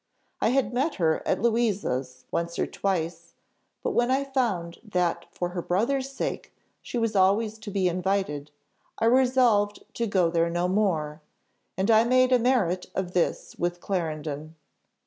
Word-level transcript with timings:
I 0.41 0.47
had 0.49 0.73
met 0.73 0.95
her 0.95 1.21
at 1.27 1.43
Louisa's 1.43 2.25
once 2.31 2.57
or 2.57 2.65
twice; 2.65 3.35
but 3.83 3.91
when 3.91 4.09
I 4.09 4.23
found 4.23 4.79
that 4.83 5.27
for 5.31 5.49
her 5.49 5.61
brother's 5.61 6.09
sake 6.09 6.51
she 6.81 6.97
was 6.97 7.15
always 7.15 7.59
to 7.59 7.69
be 7.69 7.87
invited, 7.87 8.49
I 8.97 9.05
resolved 9.05 9.83
to 9.93 10.07
go 10.07 10.31
there 10.31 10.49
no 10.49 10.67
more, 10.67 11.21
and 11.77 11.91
I 11.91 12.03
made 12.03 12.31
a 12.31 12.39
merit 12.39 12.87
of 12.95 13.13
this 13.13 13.55
with 13.59 13.79
Clarendon. 13.79 14.55